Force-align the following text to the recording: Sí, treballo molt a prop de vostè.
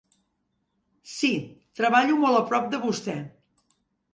Sí, 1.17 1.29
treballo 1.81 2.17
molt 2.25 2.39
a 2.39 2.43
prop 2.49 2.67
de 2.73 2.81
vostè. 2.87 3.19